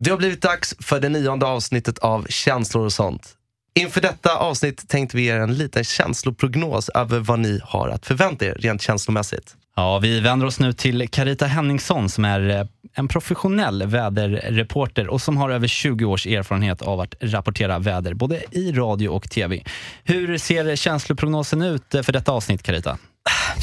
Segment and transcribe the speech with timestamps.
[0.00, 3.34] Det har blivit dags för det nionde avsnittet av Känslor och sånt.
[3.74, 8.06] Inför detta avsnitt tänkte vi ge er en liten känsloprognos över vad ni har att
[8.06, 9.56] förvänta er rent känslomässigt.
[9.76, 15.22] Ja, vi vänder oss nu till Carita Henningsson som är eh, en professionell väderreporter och
[15.22, 19.62] som har över 20 års erfarenhet av att rapportera väder både i radio och tv.
[20.04, 22.98] Hur ser känsloprognosen ut för detta avsnitt, Carita?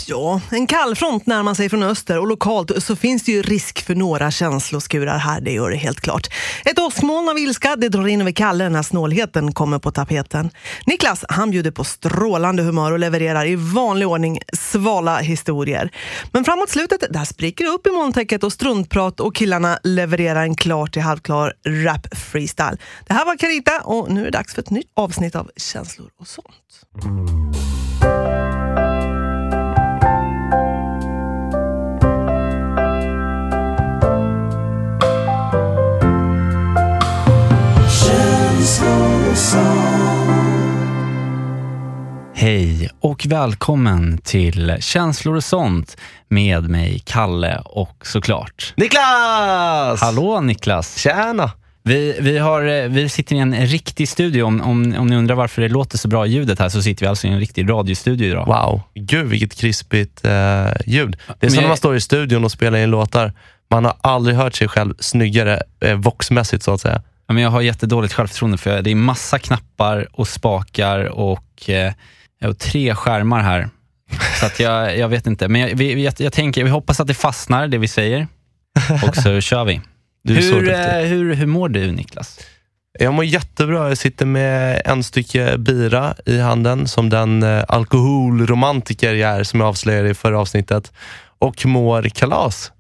[0.08, 3.96] Ja, en kallfront närmar sig från öster och lokalt så finns det ju risk för
[3.96, 6.28] några känsloskurar här, det gör det helt klart.
[6.66, 10.50] Ett åskmoln av ilska det drar in över Kalle när snålheten kommer på tapeten.
[10.86, 15.92] Niklas, han bjuder på strålande humör och levererar i vanlig ordning svala historier.
[16.32, 20.56] Men framåt slutet, där spricker det upp i molntäcket och struntprat och killarna levererar en
[20.56, 22.78] klar till halvklar rap freestyle.
[23.08, 26.10] Det här var Carita och nu är det dags för ett nytt avsnitt av Känslor
[26.20, 26.56] och sånt.
[43.26, 50.02] Och välkommen till Känslor och sånt med mig, Kalle och såklart Niklas!
[50.02, 50.98] Hallå Niklas!
[50.98, 51.52] Tjena!
[51.84, 54.44] Vi, vi, har, eh, vi sitter i en riktig studio.
[54.44, 57.08] Om, om, om ni undrar varför det låter så bra ljudet här så sitter vi
[57.08, 58.46] alltså i en riktig radiostudio idag.
[58.46, 61.18] Wow, gud vilket krispigt eh, ljud.
[61.40, 63.34] Det är som när man står i studion och spelar in låtar.
[63.70, 67.02] Man har aldrig hört sig själv snyggare eh, voxmässigt så att säga.
[67.28, 71.94] Ja, men jag har jättedåligt självförtroende för det är massa knappar och spakar och, eh,
[72.44, 73.70] och tre skärmar här.
[74.40, 75.48] Så att jag, jag vet inte.
[75.48, 78.28] Men jag, vi, jag, jag tänker, vi hoppas att det fastnar, det vi säger.
[79.08, 79.82] Och så kör vi.
[80.28, 82.40] Hur, eh, hur, hur mår du Niklas?
[83.00, 83.90] Jag mår jättebra.
[83.90, 89.60] Jag sitter med en stycke bira i handen som den eh, alkoholromantiker jag är som
[89.60, 90.92] jag avslöjade i förra avsnittet.
[91.40, 92.72] Och mår kalas.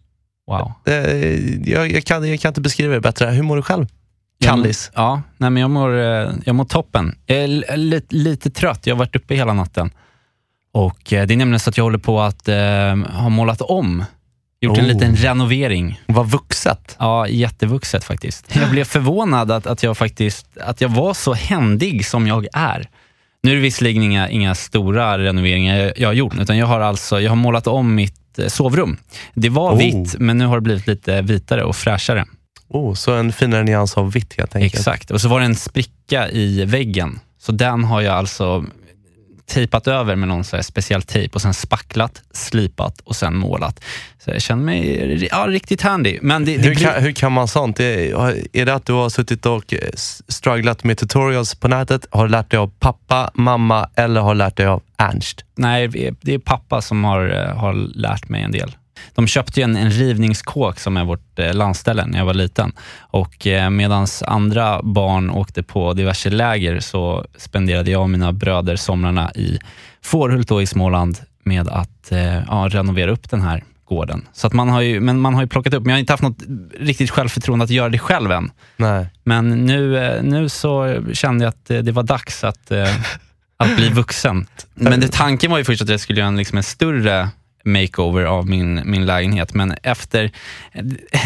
[0.48, 0.72] Wow.
[0.86, 3.28] Eh, jag, jag, kan, jag kan inte beskriva det bättre.
[3.28, 3.88] Hur mår du själv?
[4.44, 4.92] Kallis?
[4.96, 7.16] Ja, nej, men jag mår, eh, jag mår toppen.
[7.26, 9.90] Jag är lite, lite trött, jag har varit uppe hela natten.
[10.74, 12.56] Och eh, Det är nämligen så att jag håller på att eh,
[13.22, 14.06] ha målat om.
[14.62, 14.88] Gjort en Oh.
[14.88, 16.02] liten renovering.
[16.06, 16.96] Vad vuxet.
[17.00, 18.56] Ja, jättevuxet faktiskt.
[18.56, 22.90] Jag blev förvånad att, att, jag faktiskt, att jag var så händig som jag är.
[23.44, 26.80] Nu är det visserligen inga, inga stora renoveringar jag, jag har gjort, utan jag har,
[26.80, 28.98] alltså, jag har målat om mitt eh, sovrum.
[29.34, 29.78] Det var Oh.
[29.78, 32.26] vitt, men nu har det blivit lite vitare och fräschare.
[32.70, 34.74] Oh, så en finare nyans av vitt helt enkelt.
[34.76, 35.12] Exakt.
[35.12, 37.20] Och så var det en spricka i väggen.
[37.40, 38.66] Så den har jag alltså
[39.48, 43.84] tejpat över med någon så speciell tejp och sen spacklat, slipat och sen målat.
[44.24, 46.20] Så jag känner mig ja, riktigt handy.
[46.22, 47.80] Men det, det Hur blir- kan, hur kan man sånt?
[47.80, 49.80] Är, är det att du har suttit och eh,
[50.28, 52.06] strugglat med tutorials på nätet?
[52.12, 55.46] Har du lärt dig av pappa, mamma eller har du lärt dig av Ernst?
[55.56, 55.88] Nej,
[56.22, 58.76] det är pappa som har, eh, har lärt mig en del.
[59.16, 62.72] De köpte ju en, en rivningskåk som är vårt eh, landställe när jag var liten.
[63.00, 68.76] Och eh, medan andra barn åkte på diverse läger så spenderade jag och mina bröder
[68.76, 69.60] somrarna i
[70.02, 74.28] Fårhult i Småland med att eh, ja, renovera upp den här gården.
[74.34, 76.14] Så att man har ju, men man har ju plockat upp, men jag har inte
[76.14, 76.44] haft något
[76.80, 78.52] riktigt självförtroende att göra det själv än.
[78.78, 79.08] Nej.
[79.24, 82.96] Men nu, eh, nu så kände jag att eh, det var dags att, eh,
[83.58, 84.48] att bli vuxen.
[84.74, 87.30] Men det, tanken var ju först att jag skulle göra en, liksom en större
[87.66, 89.54] makeover av min, min lägenhet.
[89.54, 90.32] Men efter,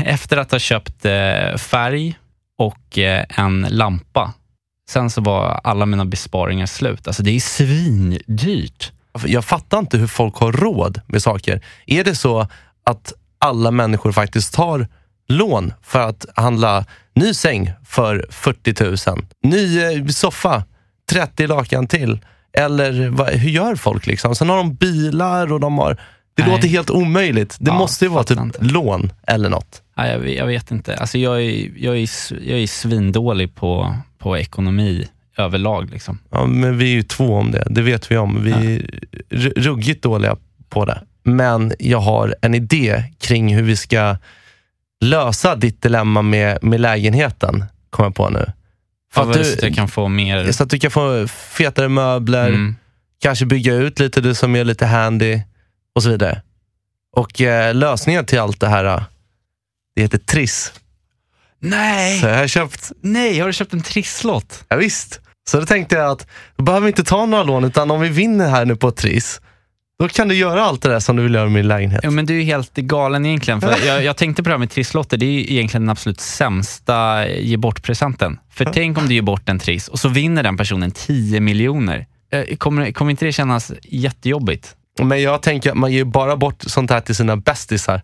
[0.06, 2.18] efter att ha köpt eh, färg
[2.58, 4.34] och eh, en lampa,
[4.90, 7.08] sen så var alla mina besparingar slut.
[7.08, 8.92] Alltså det är svindyrt.
[9.26, 11.62] Jag fattar inte hur folk har råd med saker.
[11.86, 12.48] Är det så
[12.86, 14.88] att alla människor faktiskt tar
[15.28, 16.86] lån för att handla
[17.16, 20.64] ny säng för 40 000, ny eh, soffa,
[21.12, 22.20] 30 lakan till?
[22.54, 24.08] Eller vad, hur gör folk?
[24.08, 24.36] liksom?
[24.36, 26.02] Sen har de bilar och de har...
[26.40, 26.56] Det Nej.
[26.56, 27.58] låter helt omöjligt.
[27.60, 28.64] Det Ja, måste ju vara typ inte.
[28.64, 29.82] lån eller något.
[29.96, 30.96] Ja, jag, vet- jag vet inte.
[30.96, 32.10] Alltså jag, är, jag, är,
[32.50, 35.08] jag är svindålig på, på ekonomi
[35.38, 35.90] överlag.
[35.92, 36.20] Liksom.
[36.32, 37.68] Ja, men vi är ju två om det.
[37.70, 38.44] Det vet vi om.
[38.44, 38.82] Vi är
[39.62, 40.36] ruggigt dåliga
[40.70, 41.02] på det.
[41.24, 44.18] Men jag har en idé kring hur vi ska
[45.02, 48.46] lösa ditt dilemma med, med lägenheten, kommer jag på nu.
[49.14, 50.52] För att att så att jag du, kan få mer...
[50.52, 52.76] så att du kan få fetare möbler, Mm.
[53.22, 55.40] kanske bygga ut lite, du som är lite handy
[56.00, 56.42] och så vidare.
[57.16, 59.04] Och eh, lösningen till allt det här, eh,
[59.96, 60.74] det heter Triss.
[61.60, 62.20] Nej!
[62.20, 64.64] Så jag har köpt, Nej, har du köpt en trisslott?
[64.70, 65.20] ja, visst.
[65.50, 68.10] Så då tänkte jag att då behöver vi inte ta några lån, utan om vi
[68.10, 69.42] vinner här nu på Triss,
[70.00, 72.00] då kan du göra allt det där som du vill göra med din lägenhet.
[72.04, 73.62] Ja, men du är helt galen egentligen.
[73.62, 75.18] För jag, jag tänkte på det här med trisslotter.
[75.18, 78.40] Det är ju egentligen den absolut sämsta ge bort-presenten.
[78.52, 82.06] För tänk om du ger bort en triss och så vinner den personen 10 miljoner.
[82.32, 84.76] Eh, Kommer, kommer inte det kännas jättejobbigt?
[85.04, 88.02] Men jag tänker att man ger bara bort sånt här till sina bästisar.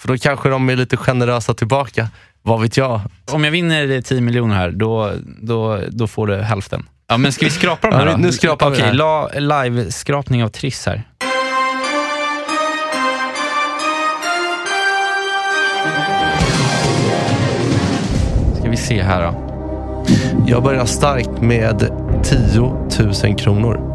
[0.00, 2.08] För då kanske de är lite generösa tillbaka.
[2.42, 3.00] vad vet jag?
[3.30, 5.12] Om jag vinner 10 miljoner här, då,
[5.42, 6.88] då, då får du hälften.
[7.08, 8.18] Ja, men ska vi skrapa de här Ja, då?
[8.18, 8.92] nu skrapar vi Okej, här.
[8.94, 11.02] la, live-skrapning av Triss här.
[18.60, 19.34] Ska vi se här då.
[20.46, 21.78] Jag börjar starkt med
[22.24, 22.60] 10
[23.24, 23.91] 000 kronor.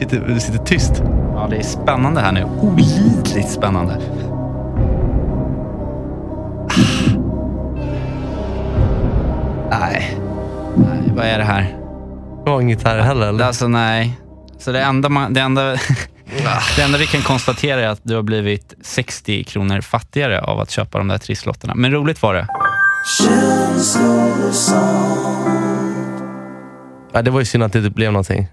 [0.00, 1.02] Sitter, du sitter tyst.
[1.34, 2.44] Ja, det är spännande här nu.
[2.44, 4.00] Olidligt spännande.
[9.70, 10.18] Nej,
[10.76, 11.76] Nej, vad är det här?
[12.44, 13.28] det var inget här heller.
[13.28, 13.44] Eller?
[13.44, 14.18] Alltså nej.
[14.58, 15.62] Så det enda, man, det, enda,
[16.76, 20.70] det enda vi kan konstatera är att du har blivit 60 kronor fattigare av att
[20.70, 21.74] köpa de där trisslotterna.
[21.74, 22.46] Men roligt var det.
[27.12, 28.48] Ja, det var ju synd att det inte blev någonting.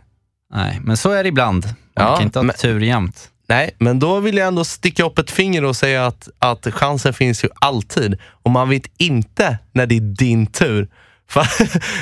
[0.53, 1.65] Nej, men så är det ibland.
[1.65, 3.29] Man Ja, kan inte ha men- tur jämt.
[3.49, 7.13] Nej, men då vill jag ändå sticka upp ett finger och säga att, att chansen
[7.13, 8.17] finns ju alltid.
[8.43, 10.89] Och man vet inte när det är din tur.
[11.29, 11.47] För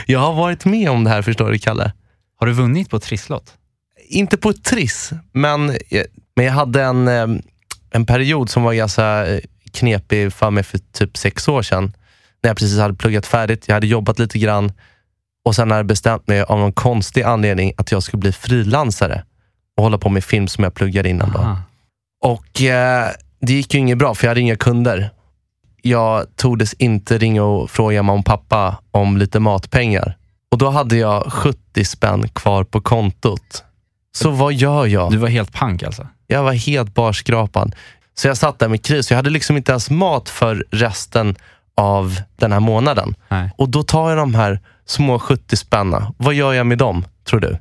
[0.05, 1.91] jag har varit med om det här, förstår du, Kalle.
[2.39, 3.53] Har du vunnit på trisslott?
[4.07, 5.77] Inte på ett triss, men,
[6.35, 7.27] men jag hade en, eh,
[7.91, 9.39] en period som var ganska eh,
[9.71, 11.83] knepig för mig för typ sex år sedan.
[12.43, 13.63] När jag precis hade pluggat färdigt.
[13.67, 14.71] Jag hade jobbat lite grann
[15.45, 19.23] och sen hade jag bestämt mig av någon konstig anledning att jag skulle bli frilansare
[19.77, 21.31] och hålla på med film som jag pluggade innan.
[21.31, 21.39] Då.
[21.39, 21.57] Aha.
[22.21, 23.09] Och eh,
[23.39, 25.09] det gick ju inget bra för jag hade inga kunder.
[25.81, 30.17] Jag tordes inte ringa och fråga mamma och pappa om lite matpengar.
[30.51, 33.63] Och då hade jag 70 spänn kvar på kontot.
[34.15, 35.11] Så vad gör jag?
[35.11, 36.07] Du var helt pank alltså?
[36.27, 37.75] Jag var helt barskrapad.
[38.13, 39.11] Så jag satt där med kris.
[39.11, 41.35] Jag hade liksom inte ens mat för resten
[41.75, 43.15] av den här månaden.
[43.29, 43.49] Nej.
[43.57, 46.13] Och då tar jag de här små 70 spänna.
[46.17, 47.57] Vad gör jag med dem, tror du?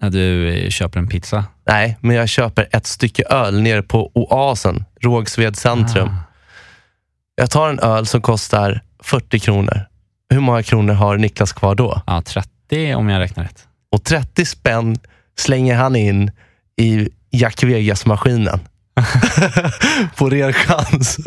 [0.00, 1.44] När du eh, köper en pizza?
[1.66, 6.08] Nej, men jag köper ett stycke öl nere på Oasen, Rågsved centrum.
[6.08, 6.16] Ah.
[7.36, 9.80] Jag tar en öl som kostar 40 kronor.
[10.30, 12.02] Hur många kronor har Niklas kvar då?
[12.06, 13.68] Ja, 30 om jag räknar rätt.
[13.90, 14.96] Och 30 spänn
[15.38, 16.30] slänger han in
[16.76, 18.60] i Jack Vegas-maskinen.
[20.16, 21.18] på ren chans.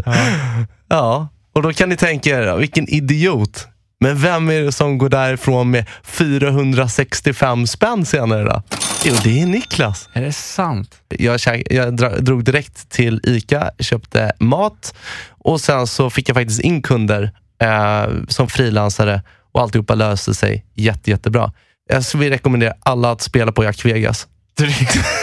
[0.87, 1.27] Ja.
[1.53, 3.67] och då kan ni tänka er, vilken idiot.
[3.99, 8.63] Men vem är det som går därifrån med 465 spänn senare då?
[9.05, 10.09] Jo, det är Niklas.
[10.13, 10.95] Är det sant?
[11.09, 14.95] Jag, käk- jag drog direkt till ICA, köpte mat
[15.29, 19.21] och sen så fick jag faktiskt in kunder eh, som frilansare
[19.51, 21.51] och alltihopa löste sig jätte, jättebra.
[21.89, 24.27] Jag vilja rekommendera alla att spela på Jack Vegas.
[24.57, 24.73] Du,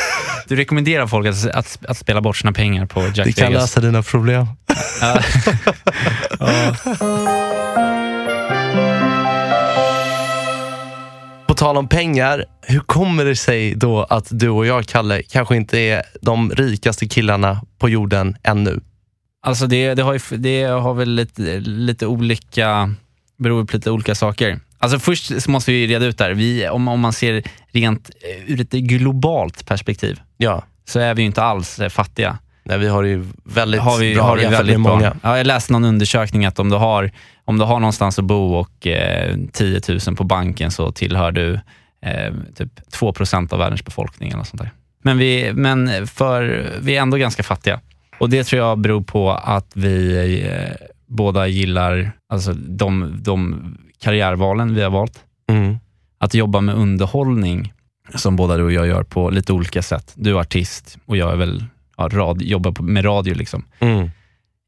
[0.49, 3.63] du rekommenderar folk att, att, att spela bort sina pengar på Jack Det kan Vegas?
[3.63, 4.47] lösa dina problem.
[11.65, 15.79] tal om pengar, hur kommer det sig då att du och jag, Kalle, kanske inte
[15.79, 18.81] är de rikaste killarna på jorden ännu?
[19.43, 22.95] Alltså det, det, har ju, det har väl lite, lite olika,
[23.39, 24.61] beror på lite olika saker.
[24.79, 28.61] Alltså först måste vi reda ut där, vi, om, om man ser rent eh, ur
[28.61, 32.39] ett globalt perspektiv, Ja, så är vi ju inte alls eh, fattiga.
[32.65, 35.01] Nej, vi har ju väldigt Har vi, bra har vi väldigt med många.
[35.01, 35.15] bra.
[35.23, 37.11] Ja, jag läste någon undersökning att om du har,
[37.45, 41.55] om du har någonstans att bo och eh, 10 000 på banken så tillhör du
[42.03, 43.13] eh, typ 2
[43.51, 44.31] av världens befolkning.
[44.33, 44.71] Eller sånt där.
[45.03, 47.81] Men, vi, men för, vi är ändå ganska fattiga.
[48.19, 53.61] Och Det tror jag beror på att vi eh, båda gillar alltså de, de
[54.03, 55.19] karriärvalen vi har valt.
[55.49, 55.77] Mm.
[56.19, 57.73] Att jobba med underhållning,
[58.15, 60.13] som båda du och jag gör på lite olika sätt.
[60.15, 61.65] Du är artist och jag är väl,
[61.97, 63.35] ja, rad, jobbar med radio.
[63.35, 63.65] Liksom.
[63.81, 64.11] Mm.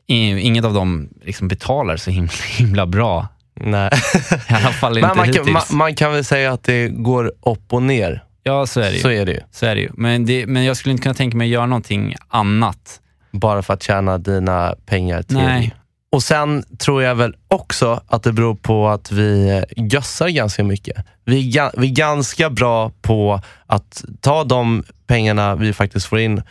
[0.09, 3.29] Inget av dem liksom betalar så himla, himla bra.
[3.61, 3.91] Nej.
[4.51, 5.71] I alla fall inte Men man kan, hittills.
[5.71, 8.25] man, man kan väl säga att det går upp och ner.
[8.43, 9.01] ja, så är det ju.
[9.03, 9.41] Så är det ju.
[9.51, 9.91] Så är det ju.
[9.95, 13.01] Men, det, men jag skulle inte kunna tänka mig att göra någonting annat.
[13.31, 15.37] Bara för att tjäna dina pengar till.
[15.37, 15.75] Nej.
[16.13, 21.07] Och sen tror jag väl också att det beror på att vi gössar ganska mycket.
[21.25, 26.43] Vi är, vi är ganska bra på att ta de pengarna vi faktiskt får in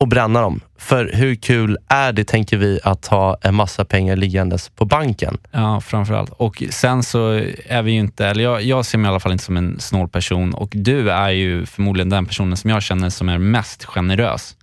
[0.00, 0.60] och bränna dem.
[0.78, 5.38] För hur kul är det, tänker vi, att ha en massa pengar liggandes på banken?
[5.50, 6.30] Ja, framförallt.
[6.30, 7.32] Och sen så
[7.66, 9.80] är vi ju inte, eller jag, jag ser mig i alla fall inte som en
[9.80, 13.84] snål person och du är ju förmodligen den personen som jag känner som är mest
[13.84, 14.56] generös.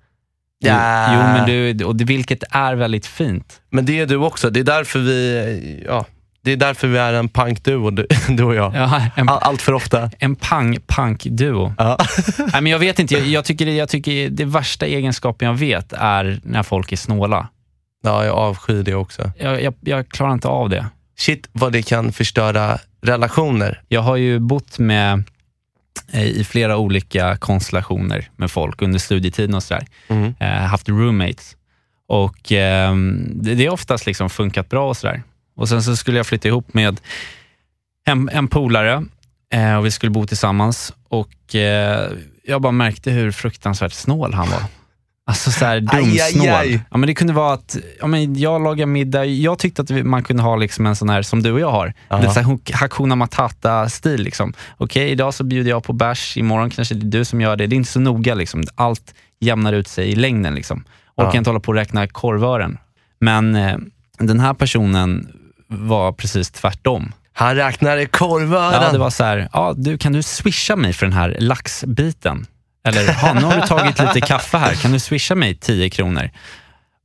[0.60, 1.14] Du, Ja.
[1.14, 1.46] Jo, men
[1.78, 3.62] du, och det, vilket är väldigt fint.
[3.70, 4.50] Men det är du också.
[4.50, 6.06] Det är därför vi, ja,
[6.44, 8.76] det är, därför vi är en punkduo, du, du och jag.
[8.76, 10.12] Ja, en, All, allt för ofta.
[10.20, 11.74] en pang-punk-duo.
[11.78, 11.98] Ja.
[12.38, 15.94] Nej, men jag vet inte, jag, jag, tycker, jag tycker det värsta egenskapen jag vet
[15.94, 17.48] är när folk är snåla.
[18.04, 19.32] ja, jag avskyr det också.
[19.40, 20.86] Jag, jag, jag klarar inte av det.
[21.18, 23.82] Shit vad det kan förstöra relationer.
[23.88, 25.24] Jag har ju bott med
[26.12, 29.86] eh, i flera olika konstellationer med folk under studietiden och sådär.
[30.08, 30.36] Mm.
[30.40, 31.56] Eh, haft roommates.
[32.08, 32.96] Och eh,
[33.26, 35.24] det, det har oftast liksom funkat bra och sådär.
[35.56, 37.00] Och sen så skulle jag flytta ihop med
[38.06, 39.04] en, en polare
[39.54, 40.94] eh, och vi skulle bo tillsammans.
[41.10, 42.10] Och eh,
[42.48, 44.62] jag bara märkte hur fruktansvärt snål han var.
[45.26, 46.48] Alltså så här dumsnål.
[46.48, 46.82] Aj, aj, aj.
[46.92, 49.26] Ja, men det kunde vara att ja, men jag lagar middag.
[49.26, 51.94] Jag tyckte att man kunde ha liksom en sån här som du och jag har.
[52.12, 54.22] Lite så här Hak- Hakuna Matata-stil.
[54.24, 54.54] Liksom.
[54.78, 56.38] Okej, idag så bjuder jag på bärs.
[56.38, 57.68] Imorgon kanske det är du som gör det.
[57.68, 58.34] Det är inte så noga.
[58.36, 58.64] Liksom.
[58.76, 60.56] Allt jämnar ut sig i längden.
[60.56, 60.84] Liksom.
[61.16, 61.38] Orkar Ja.
[61.38, 62.78] inte hålla på och räkna korvören.
[63.20, 63.78] Men eh,
[64.20, 65.32] den här personen
[65.74, 67.12] var precis tvärtom.
[67.34, 68.82] Han räknar i korvören.
[68.82, 72.46] Ja, det var så här, ja, du, kan du swisha mig för den här laxbiten?
[72.88, 76.30] Eller, ja, nu har du tagit lite kaffe här, kan du swisha mig 10 kronor?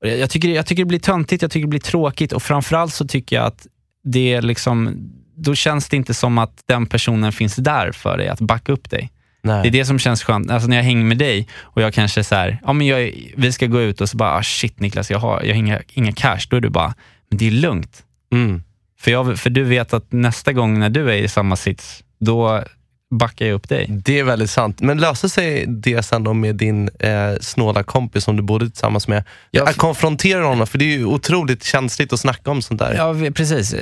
[0.00, 3.06] Jag tycker, jag tycker det blir töntigt, jag tycker det blir tråkigt och framförallt så
[3.06, 3.66] tycker jag att
[4.04, 4.94] det är liksom,
[5.37, 8.90] då känns det inte som att den personen finns där för dig, att backa upp
[8.90, 9.10] dig.
[9.42, 9.62] Nej.
[9.62, 10.50] Det är det som känns skönt.
[10.50, 13.52] Alltså när jag hänger med dig och jag kanske så här, ja men jag, vi
[13.52, 16.12] ska gå ut och så bara, ah, shit Niklas, jag har, jag har inga, inga
[16.12, 16.40] cash.
[16.50, 16.94] Då är du bara,
[17.30, 18.04] men det är lugnt.
[18.32, 18.62] Mm.
[19.00, 22.64] För, jag, för du vet att nästa gång när du är i samma sits, då
[23.11, 23.87] backar jag upp dig.
[24.04, 24.80] Det är väldigt sant.
[24.80, 29.08] Men löser sig det sen då med din eh, snåla kompis som du bodde tillsammans
[29.08, 29.25] med?
[29.50, 32.80] Ja, Jag för- konfronterar honom, för det är ju otroligt känsligt att snacka om sånt
[32.80, 32.94] där.
[32.94, 33.75] Ja, precis.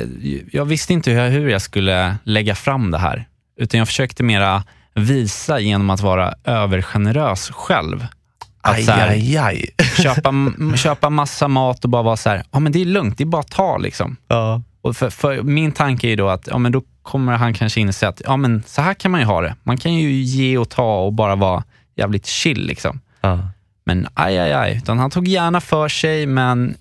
[0.52, 3.24] Jag visste inte hur jag, hur jag skulle lägga fram det här.
[3.60, 4.62] Utan jag försökte mera
[4.94, 8.06] visa genom att vara övergenerös själv.
[8.66, 9.70] Att aj, här, aj, aj.
[10.02, 10.32] köpa,
[10.76, 13.26] köpa massa mat och bara vara så här, ja men det är lugnt, det är
[13.26, 14.16] bara att ta liksom.
[14.28, 14.62] Ja.
[14.82, 18.08] Och för, för min tanke är då att ja, men då kommer han kanske inse
[18.08, 19.56] att ja, men så här kan man ju ha det.
[19.62, 21.64] Man kan ju ge och ta och bara vara
[21.96, 22.66] jävligt chill.
[22.66, 23.00] Liksom.
[23.20, 23.49] Ja.
[23.85, 24.76] Men aj, aj, aj.
[24.76, 26.76] Utan han tog gärna för sig, men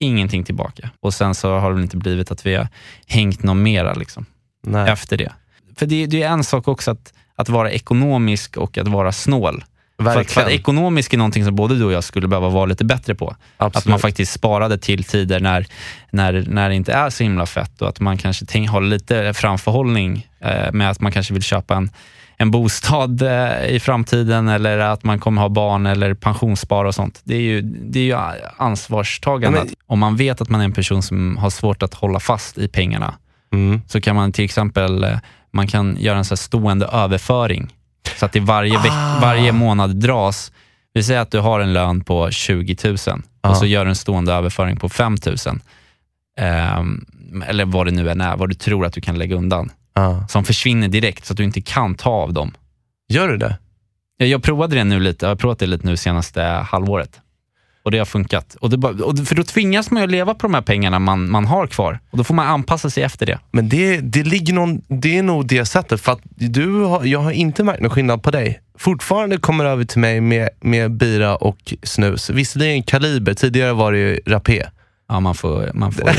[0.00, 0.90] ingenting tillbaka.
[1.00, 2.68] Och sen så har det väl inte blivit att vi har
[3.06, 4.26] hängt någon mera liksom,
[4.66, 4.90] Nej.
[4.90, 5.32] efter det.
[5.76, 9.64] För det, det är en sak också att, att vara ekonomisk och att vara snål.
[10.04, 10.46] För att, för Verkligen.
[10.46, 13.36] att ekonomisk är någonting som både du och jag skulle behöva vara lite bättre på.
[13.56, 13.76] Absolut.
[13.76, 15.66] Att man faktiskt sparade till tider när,
[16.10, 19.34] när, när det inte är så himla fett och att man kanske tänk, har lite
[19.34, 21.90] framförhållning eh, med att man kanske vill köpa en,
[22.36, 27.20] en bostad eh, i framtiden eller att man kommer ha barn eller pensionsspara och sånt.
[27.24, 28.16] Det är ju, det är ju
[28.56, 29.58] ansvarstagande.
[29.58, 32.20] Ja, men- Om man vet att man är en person som har svårt att hålla
[32.20, 33.14] fast i pengarna
[33.52, 33.80] Mm.
[33.88, 35.18] så kan man till exempel eh,
[35.52, 37.72] man kan göra en så stående överföring.
[38.20, 39.18] Så att det varje, veck, Ah.
[39.22, 40.52] varje månad dras.
[40.94, 42.96] Vi säger att du har en lön på 20 000
[43.42, 43.50] Ja.
[43.50, 45.36] och så gör du en stående överföring på 5 000.
[46.38, 47.04] Ehm,
[47.46, 49.72] eller vad det nu än är, vad du tror att du kan lägga undan.
[49.94, 50.26] Ja.
[50.28, 52.52] Som försvinner direkt så att du inte kan ta av dem.
[53.08, 53.58] Gör du det?
[54.16, 57.20] Jag, jag provade det nu lite, jag har provat det lite nu senaste halvåret.
[57.82, 58.56] Och det har funkat.
[58.60, 61.30] Och det bara, och för då tvingas man ju leva på de här pengarna man,
[61.30, 62.00] man har kvar.
[62.10, 63.38] Och då får man anpassa sig efter det.
[63.50, 66.00] Men det, det, ligger någon, det är nog det sättet.
[66.00, 68.60] För att du har, jag har inte märkt någon skillnad på dig.
[68.78, 72.30] Fortfarande kommer över till mig med, med bira och snus.
[72.30, 74.66] Visserligen kaliber, tidigare var det ju rapé.
[75.12, 76.10] Ja, man får, man får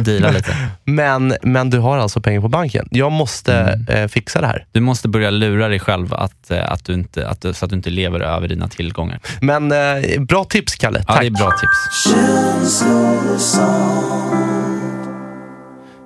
[0.04, 0.56] deala lite.
[0.84, 2.88] Men, men du har alltså pengar på banken.
[2.90, 4.66] Jag måste eh, fixa det här.
[4.72, 7.70] Du måste börja lura dig själv att, eh, att du inte, att, du- så att
[7.70, 9.20] du inte lever över dina tillgångar.
[9.40, 11.20] Men eh, bra tips Kalle, Ja, tack.
[11.20, 12.14] det är bra tips.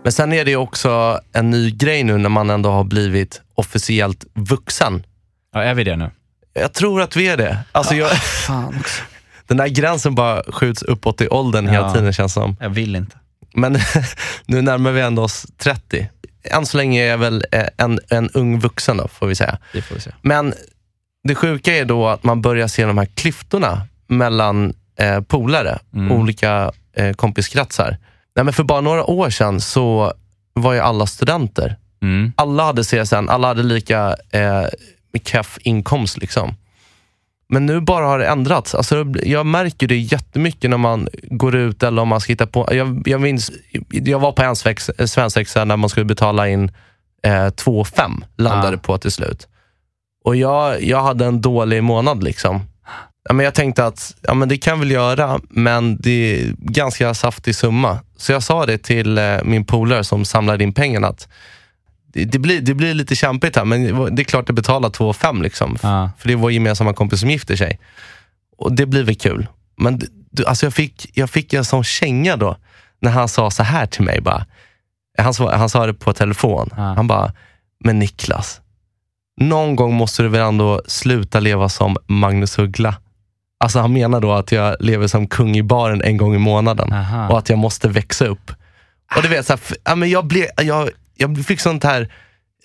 [0.05, 4.25] Men sen är det också en ny grej nu när man ändå har blivit officiellt
[4.35, 5.03] vuxen.
[5.55, 6.11] Ja, är vi det nu?
[6.55, 7.59] Jag tror att vi är det.
[7.73, 9.03] Alltså jag, Fan också.
[9.51, 11.95] Den där gränsen bara skjuts uppåt i åldern hela Ja.
[11.95, 12.57] tiden känns som.
[12.61, 13.17] Jag vill inte.
[13.55, 13.73] Men
[14.47, 16.09] nu närmar vi ändå oss 30.
[16.45, 19.59] Än så länge är jag väl eh, en, en ung vuxen då, får vi säga.
[19.73, 20.11] Det får vi se.
[20.23, 20.55] Men
[21.29, 26.13] det sjuka är då att man börjar se de här klyftorna mellan eh, polare, Mm.
[26.13, 27.97] olika eh, kompiskretsar.
[28.37, 30.13] Nej, men för bara några år sedan så
[30.53, 31.77] var ju alla studenter.
[32.03, 32.33] Mm.
[32.37, 34.65] Alla hade CSN, alla hade lika eh,
[35.25, 36.19] keff inkomst.
[36.19, 36.55] Liksom.
[37.53, 38.75] Men nu bara har det ändrats.
[38.75, 42.69] Alltså, jag märker det jättemycket när man går ut eller om man ska hitta på.
[42.73, 43.51] Jag, jag, minns,
[43.91, 44.57] jag var på en
[45.09, 46.71] svensexa när man skulle betala in
[47.23, 48.81] eh, 2 5 landade Ah.
[48.81, 49.49] på till slut.
[50.25, 52.23] Och jag, jag hade en dålig månad.
[52.23, 52.61] liksom.
[53.29, 57.15] Ja, men jag tänkte att ja, men det kan väl göra, men det är ganska
[57.15, 57.99] saftig summa.
[58.17, 61.07] Så jag sa det till eh, min polare som samlade in pengarna.
[61.09, 61.29] Att
[62.13, 65.43] det, blir, det blir lite kämpigt här, men det är klart att betala 2 5
[65.43, 65.77] liksom.
[65.83, 66.11] Ja.
[66.19, 67.79] För det är vår gemensamma kompis som gifter sig.
[68.59, 69.47] Och det blir väl kul.
[69.77, 70.01] Men
[70.31, 72.57] du, alltså jag, fick, jag fick en sån känga då,
[73.01, 74.21] när han sa så här till mig.
[74.21, 74.47] Bara.
[75.19, 76.69] Han, sa, han sa det på telefon.
[76.77, 76.83] Ja.
[76.83, 77.33] Han bara,
[77.85, 78.61] men Niklas,
[79.41, 82.95] någon gång måste du väl ändå sluta leva som Magnus Uggla.
[83.65, 86.93] Alltså han menar då att jag lever som kung i baren en gång i månaden
[86.93, 87.29] Aha.
[87.29, 88.53] och att jag måste växa upp.
[89.17, 90.91] Och du vet, så här, f- ja, men jag, blev, jag,
[91.21, 92.13] jag fick sånt här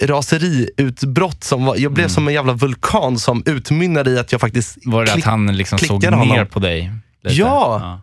[0.01, 1.43] raseriutbrott.
[1.43, 5.05] Som var, jag blev som en jävla vulkan som utmynnade i att jag faktiskt Var
[5.05, 6.47] det att klick- han liksom såg ner honom.
[6.47, 6.91] på dig?
[7.23, 7.35] lite?
[7.35, 7.99] Ja.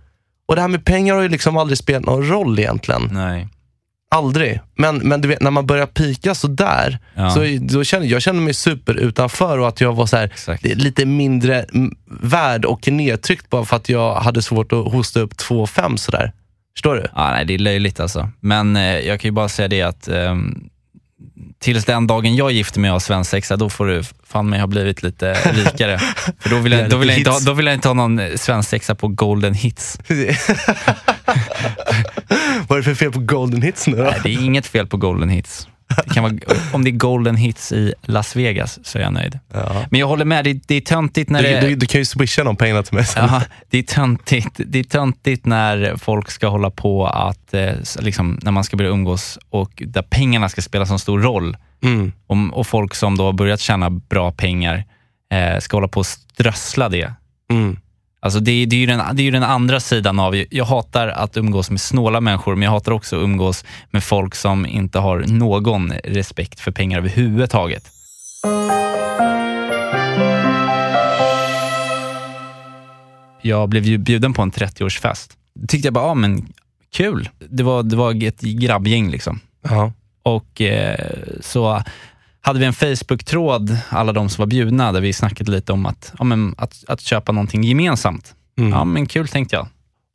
[0.49, 3.09] Och det här med pengar har ju liksom aldrig spelat någon roll egentligen.
[3.12, 3.49] Nej.
[4.14, 4.61] Aldrig.
[4.76, 7.30] Men, men du vet, när man börjar pika så där, Ja.
[7.30, 10.30] så då känner, jag känner mig super utanför och att jag var så här,
[10.76, 15.32] lite mindre mm, värd och nedtryckt bara för att jag hade svårt att hosta upp
[15.35, 16.32] 2,5 sådär.
[16.75, 17.07] Förstår du?
[17.14, 18.31] Ja, nej, det är löjligt alltså.
[18.41, 20.69] Men eh, jag kan ju bara säga det att ehm,
[21.59, 24.67] tills den dagen jag gifter mig och har svensexa, då får du fan mig ha
[24.67, 25.99] blivit lite rikare.
[26.38, 28.19] För då vill jag, då vill jag, inte, ha, då vill jag inte ha någon
[28.19, 29.99] eh, svensexa på golden hits.
[32.69, 34.02] Vad är det för fel på golden hits nu då?
[34.02, 35.69] Nej, det är inget fel på golden hits.
[36.06, 36.34] Det kan vara,
[36.72, 39.38] om det är golden hits i Las Vegas så är jag nöjd.
[39.52, 39.84] Ja.
[39.90, 41.61] Men jag håller med, det, det är töntigt när Du, det...
[41.61, 43.28] du, du kan ju swisha de pengarna till mig sen.
[43.32, 44.61] Ja, det är töntigt.
[44.66, 48.90] Det är töntigt när folk ska hålla på att, eh, liksom, när man ska börja
[48.90, 51.56] umgås och där pengarna ska spela så stor roll.
[51.84, 52.12] Mm.
[52.26, 54.84] Och, och folk som då har börjat tjäna bra pengar
[55.32, 57.12] eh, ska hålla på och strössla det.
[57.50, 57.76] Mm.
[58.25, 61.09] Alltså det, det, är ju den, det är ju den andra sidan av, jag hatar
[61.09, 64.99] att umgås med snåla människor, men jag hatar också att umgås med folk som inte
[64.99, 67.85] har någon respekt för pengar överhuvudtaget.
[73.43, 75.31] Jag blev ju bjuden på en 30-årsfest.
[75.55, 76.52] Då tyckte jag bara, ja men
[76.93, 77.29] kul.
[77.38, 79.41] Det var, det var ett grabbgäng liksom.
[79.62, 79.93] Ja.
[80.23, 80.99] Och eh,
[81.41, 81.83] så
[82.44, 86.12] hade vi en Facebook-tråd, alla de som var bjudna, där vi snackade lite om att,
[86.18, 88.34] ja, men, att, att köpa någonting gemensamt.
[88.58, 88.70] Mm.
[88.70, 89.66] Ja, men kul tänkte jag.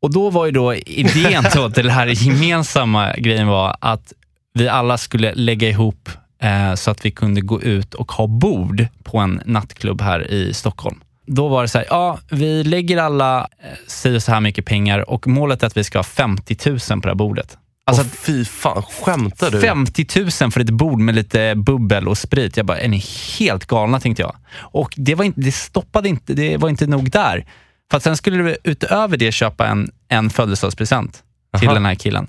[0.02, 4.14] Och då var ju då idén då till den här gemensamma grejen var att
[4.54, 6.10] vi alla skulle lägga ihop
[6.42, 10.54] eh, så att vi kunde gå ut och ha bord på en nattklubb här i
[10.54, 11.00] Stockholm.
[11.26, 15.10] Då var det så här, ja, vi lägger alla eh, si så här mycket pengar
[15.10, 17.58] och målet är att vi ska ha 50 000 på det här bordet.
[17.88, 19.62] Alltså, Åh, fy fan, skämtar du?
[19.62, 20.06] 50
[20.42, 22.58] 000 för ett bord med lite bubbel och sprit.
[22.58, 23.04] Jag bara, är ni
[23.40, 24.36] helt galna tänkte jag.
[24.56, 27.46] Och det, var inte, det stoppade inte, det var inte nog där.
[27.92, 31.24] För sen skulle vi utöver det köpa en, en födelsedagspresent
[31.60, 31.74] till Aha.
[31.74, 32.28] den här killen.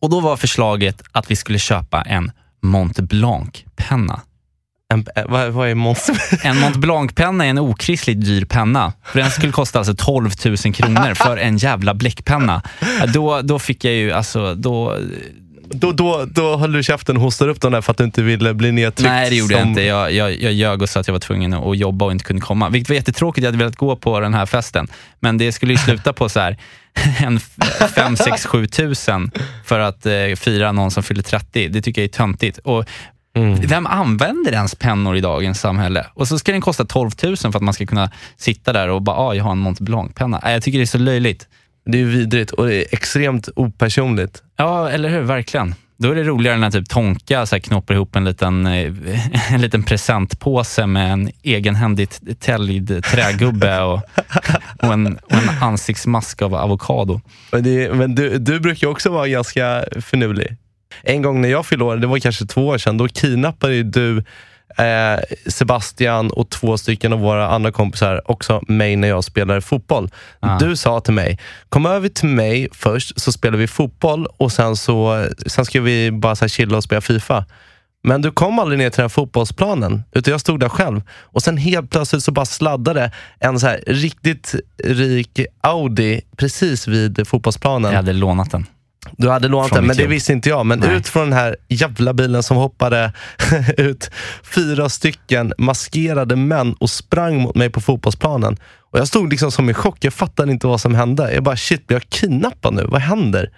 [0.00, 2.32] Och då var förslaget att vi skulle köpa en
[2.62, 4.20] Mont Blanc-penna.
[4.90, 6.16] En, eh, vad, vad är monster?
[6.46, 8.92] En Mont Blanc-penna är en okristligt dyr penna.
[9.04, 12.62] För den skulle kosta alltså 12 000 kronor för en jävla bläckpenna.
[13.14, 14.96] Då, då fick jag ju, alltså, då,
[15.72, 18.22] då, då, då höll du käften och hostade upp dem där för att du inte
[18.22, 19.10] ville bli nedtryckt.
[19.10, 19.82] Nej, det gjorde jag som- inte.
[19.82, 22.42] Jag, jag, jag ljög och sa att jag var tvungen att jobba och inte kunde
[22.42, 22.68] komma.
[22.68, 23.42] Vilket var jättetråkigt.
[23.42, 24.88] Jag hade velat gå på den här festen.
[25.20, 26.56] Men det skulle ju sluta på så här
[27.20, 27.40] en
[27.94, 29.30] 5, 6, 7 tusen
[29.64, 31.68] för att eh, fira någon som fyller 30.
[31.68, 32.58] Det tycker jag är töntigt.
[32.58, 32.84] Och
[33.34, 33.60] Mm.
[33.60, 36.06] vem använder ens pennor i dagens samhälle?
[36.14, 39.02] Och så ska den kosta 12 000 för att man ska kunna sitta där och
[39.02, 40.40] bara, ah, jag har en Mont Blanc-penna.
[40.44, 41.48] Nej, Jag tycker det är så löjligt.
[41.84, 44.42] Det är ju vidrigt och det är extremt opersonligt.
[44.56, 45.20] Ja, eller hur?
[45.20, 45.74] Verkligen.
[45.98, 48.92] Då är det roligare när typ Tonka så här, knoppar ihop en liten, eh,
[49.54, 54.00] en liten presentpåse med en egenhändigt täljd trägubbe och,
[54.82, 57.20] och, en, och en ansiktsmask av avokado.
[57.52, 60.56] Men, det, men du, du brukar också vara ganska finurlig.
[61.02, 64.24] En gång när jag fyllde år, det var kanske två år sedan, då kidnappade du
[64.78, 70.10] eh, Sebastian och två stycken av våra andra kompisar, också mig när jag spelade fotboll.
[70.40, 70.58] Ah.
[70.58, 74.76] Du sa till mig, kom över till mig först så spelar vi fotboll och sen,
[74.76, 77.44] så, sen ska vi bara så här chilla och spela FIFA.
[78.02, 81.02] Men du kom aldrig ner till den fotbollsplanen, utan jag stod där själv.
[81.10, 87.28] Och sen helt plötsligt så bara sladdade en så här riktigt rik Audi precis vid
[87.28, 87.90] fotbollsplanen.
[87.90, 88.66] Jag hade lånat den.
[89.16, 90.66] Du hade lånat den, men det visste inte jag.
[90.66, 90.96] Men Nej.
[90.96, 93.12] ut från den här jävla bilen som hoppade
[93.76, 94.10] ut
[94.42, 98.56] fyra stycken maskerade män och sprang mot mig på fotbollsplanen.
[98.92, 99.96] Och Jag stod liksom som i chock.
[100.00, 101.34] Jag fattade inte vad som hände.
[101.34, 102.84] Jag bara, shit, blir jag kidnappad nu?
[102.84, 103.50] Vad händer?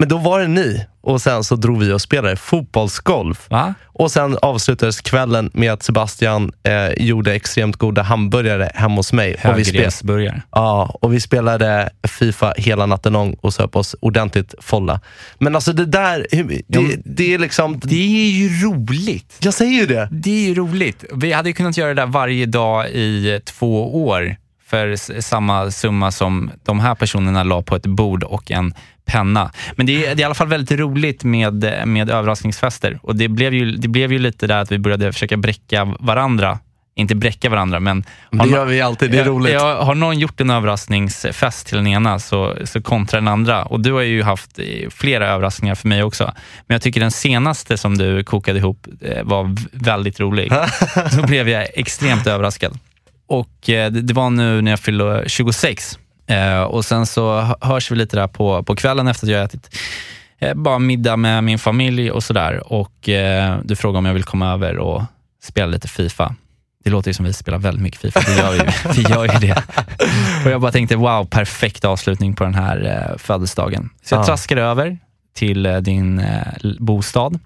[0.00, 3.46] Men då var det ni och sen så drog vi och spelade fotbollsgolf.
[3.50, 3.74] Va?
[3.86, 9.34] Och sen avslutades kvällen med att Sebastian eh, gjorde extremt goda hamburgare hemma hos mig.
[9.44, 10.42] Och vi, spel- Högrevsburgare.
[10.52, 15.00] ja, och vi spelade Fifa hela natten lång och söp oss ordentligt folla.
[15.38, 17.80] Men alltså det där, det, Ja, det är liksom...
[17.82, 19.36] Det är ju roligt.
[19.40, 20.08] Jag säger ju det.
[20.12, 21.04] Det är ju roligt.
[21.14, 26.10] Vi hade ju kunnat göra det där varje dag i två år för samma summa
[26.10, 28.74] som de här personerna la på ett bord och en
[29.08, 29.50] penna.
[29.76, 32.98] Men det är, det är i alla fall väldigt roligt med, med överraskningsfester.
[33.02, 36.58] Och det blev, ju, det blev ju lite där att vi började försöka bräcka varandra.
[36.94, 38.04] Inte bräcka varandra, men...
[38.30, 39.52] Det har gör vi alltid, det är roligt.
[39.52, 43.64] Ja, har någon gjort en överraskningsfest till den ena så, så kontra den andra.
[43.64, 46.24] Och du har ju haft eh, flera överraskningar för mig också.
[46.66, 50.52] Men jag tycker den senaste som du kokade ihop eh, var väldigt rolig.
[51.16, 52.78] Då blev jag extremt överraskad.
[53.26, 55.98] Och eh, det, det var nu när jag fyllde 26.
[56.28, 59.44] Eh, och sen så hö- hörs vi lite där på, på kvällen efter att jag
[59.44, 59.76] ätit
[60.38, 62.72] eh, bara middag med min familj och sådär.
[62.72, 65.02] Och eh, du frågar om jag vill komma över och
[65.42, 66.34] spela lite Fifa.
[66.84, 68.60] Det låter ju som vi spelar väldigt mycket Fifa, det gör vi
[69.02, 69.62] vi gör ju det.
[70.44, 73.90] Och jag bara tänkte, wow, perfekt avslutning på den här eh, födelsedagen.
[74.02, 74.26] Så jag Ja.
[74.26, 74.98] traskar över
[75.34, 76.42] till eh, din eh,
[76.78, 77.38] bostad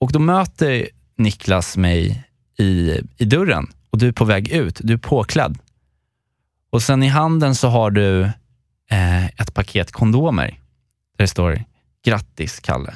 [0.00, 2.24] och då möter Niklas mig
[2.58, 4.78] i, i dörren och du är på väg ut.
[4.84, 5.58] Du är påklädd.
[6.70, 8.22] Och sen i handen så har du
[8.90, 10.58] eh, ett paket kondomer
[11.18, 11.64] där det står
[12.04, 12.94] grattis Kalle.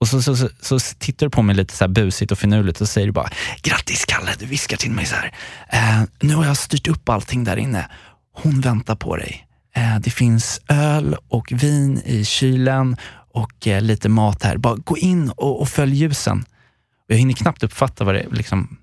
[0.00, 2.80] Och så, så, så, så tittar du på mig lite så här busigt och finurligt
[2.80, 3.30] och säger du bara
[3.62, 5.32] grattis Kalle, du viskar till mig så här.
[5.68, 7.90] Eh, nu har jag styrt upp allting där inne.
[8.32, 9.48] Hon väntar på dig.
[9.74, 12.96] Eh, det finns öl och vin i kylen
[13.32, 14.56] och eh, lite mat här.
[14.56, 16.44] Bara gå in och, och följ ljusen.
[17.08, 18.76] Och jag hinner knappt uppfatta vad, det, liksom,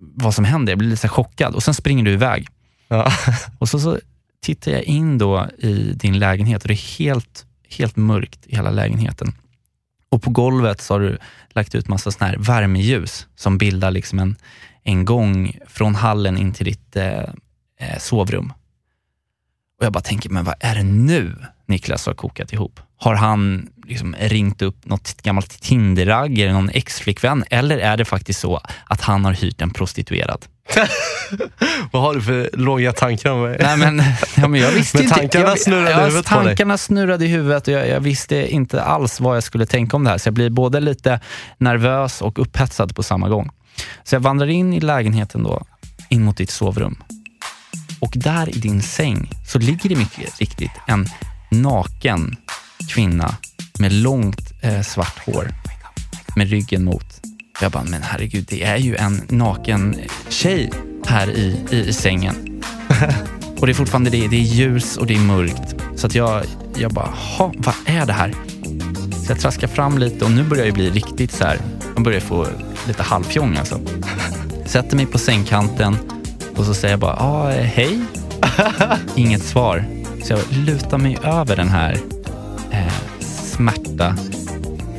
[0.00, 0.70] vad som händer.
[0.70, 2.48] Jag blir lite chockad och sen springer du iväg.
[2.90, 3.12] Ja.
[3.58, 3.98] Och så, så
[4.40, 8.70] tittar jag in då i din lägenhet och det är helt, helt mörkt i hela
[8.70, 9.32] lägenheten.
[10.08, 11.18] Och på golvet så har du
[11.50, 14.36] lagt ut massa såna här värmeljus som bildar liksom en,
[14.82, 17.18] en gång från hallen in till ditt eh,
[17.80, 18.52] eh, sovrum.
[19.78, 22.80] Och jag bara tänker, men vad är det nu Niklas har kokat ihop?
[22.96, 27.44] Har han liksom ringt upp något gammalt Tinderragg eller någon ex-flickvän?
[27.50, 30.46] Eller är det faktiskt så att han har hyrt en prostituerad?
[31.92, 33.56] Vad har du för låga tankar om mig?
[33.60, 34.02] Nej, men,
[34.36, 35.18] ja, men jag visste Men inte.
[35.18, 36.46] tankarna jag, snurrade i ja, huvudet på dig.
[36.46, 40.04] Tankarna snurrade i huvudet och jag, jag visste inte alls vad jag skulle tänka om
[40.04, 40.18] det här.
[40.18, 41.20] Så jag blir både lite
[41.58, 43.50] nervös och upphetsad på samma gång.
[44.04, 45.62] Så jag vandrar in i lägenheten då,
[46.08, 47.02] in mot ditt sovrum.
[48.00, 51.06] Och där i din säng så ligger det mycket riktigt en
[51.50, 52.36] naken
[52.88, 53.34] kvinna
[53.78, 55.48] med långt eh, svart hår
[56.36, 57.19] med ryggen mot.
[57.62, 59.96] Jag bara, men herregud, det är ju en naken
[60.28, 60.70] tjej
[61.06, 62.62] här i, i, i sängen.
[63.60, 65.74] Och det är fortfarande det, det är ljus och det är mörkt.
[65.96, 66.44] Så att jag,
[66.76, 68.34] jag bara, ha, vad är det här?
[69.26, 71.58] Så jag traskar fram lite och nu börjar jag bli riktigt så här,
[71.94, 72.46] jag börjar få
[72.86, 73.80] lite halvfjong alltså.
[74.66, 75.96] Sätter mig på sängkanten
[76.56, 77.98] och så säger jag bara, ah, hej.
[79.16, 79.84] Inget svar.
[80.22, 81.98] Så jag lutar mig över den här
[82.70, 84.16] eh, smärta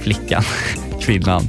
[0.02, 0.44] flickan,
[1.02, 1.48] kvinnan.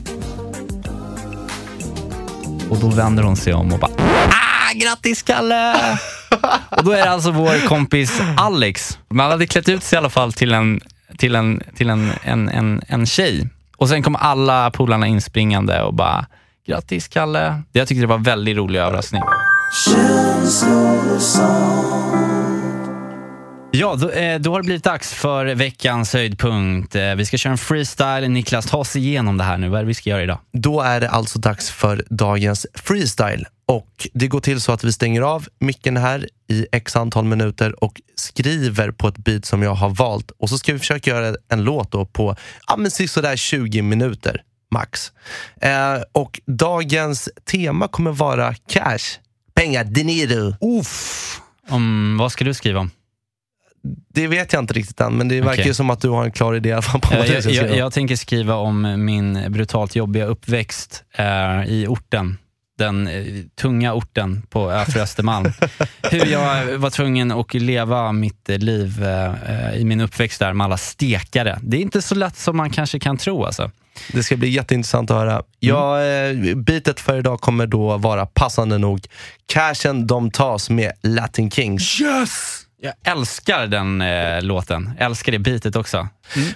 [2.72, 3.90] Och då vänder hon sig om och bara,
[4.28, 5.74] ah, grattis Kalle!
[6.68, 8.98] och då är det alltså vår kompis Alex.
[9.08, 10.80] Man hade klätt ut sig i alla fall till en,
[11.18, 13.48] till en, till en, en, en, en tjej.
[13.76, 16.26] Och sen kom alla polarna inspringande och bara,
[16.66, 17.62] grattis Kalle.
[17.72, 19.22] Jag tyckte det var en väldigt rolig överraskning.
[23.74, 26.94] Ja, då, eh, då har det blivit dags för veckans höjdpunkt.
[26.94, 28.28] Eh, vi ska köra en freestyle.
[28.28, 29.68] Niklas, ta oss igenom det här nu.
[29.68, 30.38] Vad är det vi ska göra idag?
[30.52, 33.46] Då är det alltså dags för dagens freestyle.
[33.66, 37.84] Och Det går till så att vi stänger av micken här i x antal minuter
[37.84, 40.30] och skriver på ett beat som jag har valt.
[40.30, 44.42] Och så ska vi försöka göra en låt då på ja, men sådär 20 minuter
[44.70, 45.12] max.
[45.60, 49.18] Eh, och dagens tema kommer vara cash.
[49.54, 50.78] Pengar, dinero.
[50.78, 51.40] Uff.
[51.68, 52.90] Om, vad ska du skriva om?
[54.14, 56.32] Det vet jag inte riktigt än, men det verkar ju som att du har en
[56.32, 57.68] klar idé på vad du jag, ska skriva.
[57.68, 62.38] jag, jag tänker skriva om min brutalt jobbiga uppväxt eh, i orten.
[62.78, 63.24] Den eh,
[63.60, 65.52] tunga orten på Öfre Östermalm.
[66.10, 70.64] Hur jag var tvungen att leva mitt eh, liv eh, i min uppväxt där med
[70.64, 71.58] alla stekare.
[71.62, 73.44] Det är inte så lätt som man kanske kan tro.
[73.44, 73.70] Alltså.
[74.12, 75.42] Det ska bli jätteintressant att höra.
[75.58, 79.06] Ja, eh, bitet för idag kommer då vara passande nog
[79.46, 82.00] Cashen de tas med Latin Kings.
[82.00, 82.66] Yes!
[82.84, 84.92] Jag älskar den eh, låten.
[84.98, 86.08] Älskar det bitet också.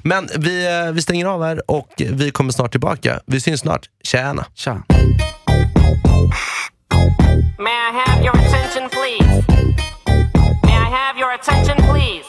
[0.03, 3.21] Men vi, eh, vi stänger av här och vi kommer snart tillbaka.
[3.27, 3.87] Vi syns snart.
[4.05, 4.47] Tjena!
[4.55, 4.83] Tja.
[7.59, 9.45] May I have your attention, please?
[10.63, 12.26] May I have your attention, please?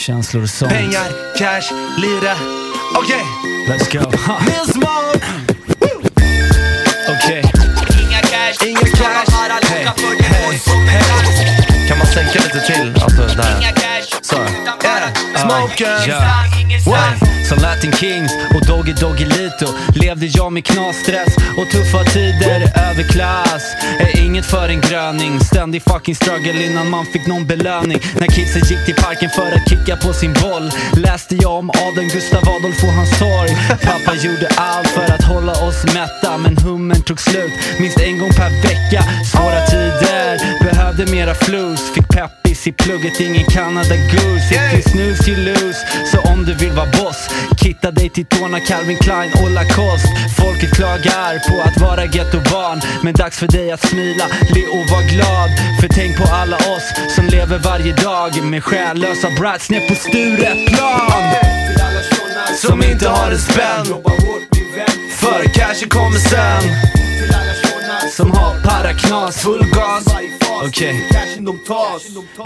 [0.00, 0.72] Känslor och sånt.
[0.72, 2.34] Pengar, cash, lira.
[2.94, 3.24] Okej!
[3.68, 4.10] Let's go.
[4.44, 5.14] Nils Mån!
[7.08, 7.42] Okej.
[8.00, 8.56] Inga cash.
[8.60, 8.74] Hej,
[9.98, 11.88] hej, hej.
[11.88, 13.02] Kan man sänka lite till?
[13.02, 13.99] Alltså där.
[15.32, 15.42] Yeah.
[15.42, 15.98] Smoken!
[16.08, 16.20] Ja.
[16.20, 16.70] Hey,
[17.50, 23.64] som Latin Kings och Doggy Doggelito levde jag med knasstress och tuffa tider, överklass.
[23.98, 27.98] Är inget för en gröning, ständig fucking struggle innan man fick någon belöning.
[28.20, 32.08] När kidsen gick till parken för att kicka på sin boll läste jag om adeln
[32.08, 33.50] Gustav Adolf och hans torg.
[33.82, 38.30] Pappa gjorde allt för att hålla oss mätta men hummern tog slut minst en gång
[38.30, 39.02] per vecka.
[39.32, 40.32] Svåra tider,
[41.00, 41.90] behövde mera flus.
[41.94, 44.54] Fick peppis i plugget, ingen Canada Goose.
[44.54, 45.78] If you snooze you lose.
[46.12, 47.28] Så om du vill vara boss.
[47.56, 50.08] Kitta dig till tårna, Calvin Klein och Lacoste.
[50.38, 52.80] Folket klagar på att vara gettobarn.
[53.02, 55.50] Men dags för dig att smila, le och var glad.
[55.80, 61.34] För tänk på alla oss som lever varje dag med själlösa brats ner på Stureplan.
[62.56, 63.86] Som inte har en spänn.
[65.20, 67.09] För cashen kommer sen.
[68.20, 70.04] Som har paraknas, full gas.
[70.66, 71.08] Okej.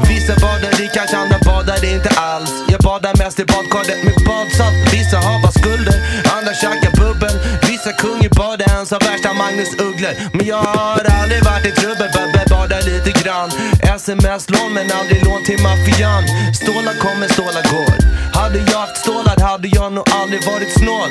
[0.09, 2.51] Vissa badar i cash, andra badar inte alls.
[2.69, 5.99] Jag badar mest i badkaret med badsalt Vissa har bara skulder,
[6.37, 7.37] andra käkar bubbel.
[7.69, 10.15] Vissa kung i badet, ens har värsta Magnus Uggler.
[10.33, 13.51] Men jag har aldrig varit i trubbel, behöver bada lite grann.
[13.99, 16.23] Sms-lån men aldrig lån till maffian.
[16.61, 17.95] Stålar kommer, stålar går.
[18.39, 21.11] Hade jag haft stålar hade jag nog aldrig varit snål.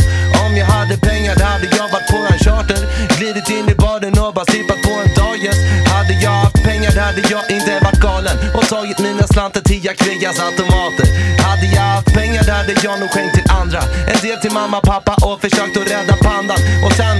[7.33, 8.37] Jag inte varit galen.
[8.57, 11.07] Och tagit mina slantar till Jack Vegas automater.
[11.47, 13.81] Hade jag haft pengar hade jag nog skänkt till andra.
[14.11, 16.59] En del till mamma, pappa och försökt att rädda pandan.
[16.85, 17.17] Och sen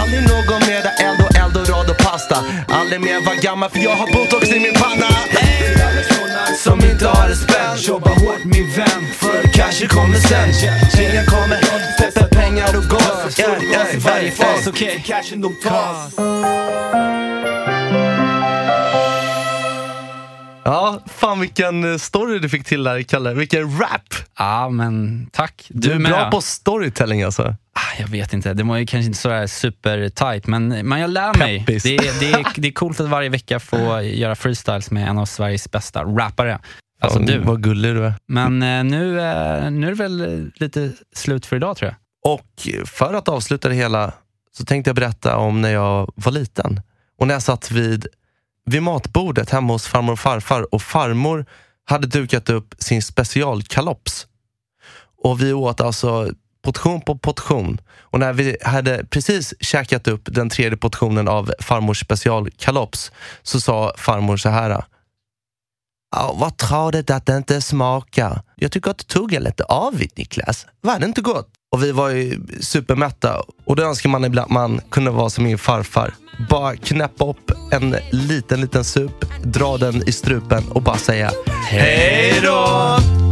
[0.00, 2.38] aldrig någon mera eld och eldorado pasta.
[2.78, 5.08] Aldrig mer vara gammal för jag har botox i min panna.
[6.64, 7.76] Som inte har en spänn.
[7.78, 10.48] Jobba hårt min vän För cashen kommer sen.
[10.96, 11.60] Tjejen kommer,
[11.98, 13.38] peppar pengar och gas.
[13.38, 15.04] Yeah, yeah, varje fas, okej.
[20.66, 23.34] Ja, fan vilken eh, story du fick till där Kalle.
[23.34, 24.14] Vilken rap!
[24.38, 25.66] Ja, men tack.
[25.68, 26.12] Du är med.
[26.12, 27.42] bra på storytelling alltså.
[27.72, 31.10] Ah, Jag vet inte, det var ju kanske inte sådär super tight men, men jag
[31.10, 31.64] lär mig.
[31.66, 31.80] Det, är-
[32.20, 35.70] det, är- det är coolt att varje vecka få göra freestyles med en av Sveriges
[35.70, 36.58] bästa rappare.
[37.00, 37.38] Alltså Fan, du.
[37.38, 38.14] Vad gullig du är.
[38.28, 42.32] Men eh, nu, eh, nu är det väl lite slut för idag tror jag.
[42.34, 44.12] Och för att avsluta det hela
[44.56, 46.80] så tänkte jag berätta om när jag var liten.
[47.18, 48.06] Och när jag satt vid,
[48.66, 51.46] vid matbordet hemma hos farmor och farfar och farmor
[51.84, 54.26] hade dukat upp sin specialkalops.
[55.22, 56.30] Och vi åt alltså
[56.62, 57.80] portion på portion.
[58.00, 63.94] Och när vi hade precis käkat upp den tredje portionen av farmors specialkalops så sa
[63.96, 64.84] farmor så här.
[66.16, 68.42] Oh, vad tradigt att det inte smakar.
[68.56, 70.66] Jag tycker att du tuggar lite avigt Niklas.
[70.80, 71.48] Var det inte gott?
[71.72, 75.58] Och vi var ju supermätta och då önskar man ibland man kunde vara som min
[75.58, 76.14] farfar.
[76.50, 81.30] Bara knäppa upp en liten, liten sup, dra den i strupen och bara säga
[81.68, 83.25] Hej då!